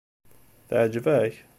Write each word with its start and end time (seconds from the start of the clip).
Teɛjeb-ak? 0.67 1.35